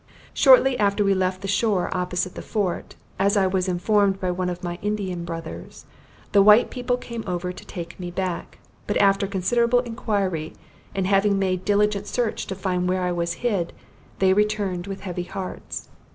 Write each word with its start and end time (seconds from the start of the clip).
Shortly 0.33 0.79
after 0.79 1.03
we 1.03 1.13
left 1.13 1.41
the 1.43 1.47
shore 1.47 1.95
opposite 1.95 2.33
the 2.33 2.41
fort, 2.41 2.95
as 3.19 3.37
I 3.37 3.45
was 3.45 3.67
informed 3.67 4.19
by 4.19 4.31
one 4.31 4.49
of 4.49 4.63
my 4.63 4.79
Indian 4.81 5.25
brothers, 5.25 5.85
the 6.31 6.41
white 6.41 6.71
people 6.71 6.97
came 6.97 7.23
over 7.27 7.53
to 7.53 7.63
take 7.67 7.99
me 7.99 8.09
back; 8.09 8.57
but 8.87 8.97
after 8.97 9.27
considerable 9.27 9.81
inquiry, 9.81 10.53
and 10.95 11.05
having 11.05 11.37
made 11.37 11.65
diligent 11.65 12.07
search 12.07 12.47
to 12.47 12.55
find 12.55 12.89
where 12.89 13.03
I 13.03 13.11
was 13.11 13.33
hid, 13.45 13.73
they 14.17 14.33
returned 14.33 14.87
with 14.87 15.01
heavy 15.01 15.25
hearts. 15.25 15.87